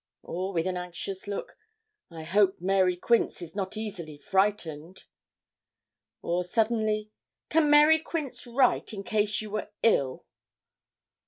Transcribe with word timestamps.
Or, 0.23 0.51
with 0.51 0.65
an 0.65 0.77
anxious 0.77 1.27
look: 1.27 1.59
'I 2.09 2.23
hope 2.23 2.55
Mary 2.59 2.97
Quince 2.97 3.39
is 3.39 3.53
not 3.55 3.77
easily 3.77 4.17
frightened.' 4.17 5.03
Or, 6.23 6.43
suddenly: 6.43 7.11
'Can 7.49 7.69
Mary 7.69 7.99
Quince 7.99 8.47
write, 8.47 8.93
in 8.93 9.03
case 9.03 9.41
you 9.43 9.51
were 9.51 9.69
ill?' 9.83 10.25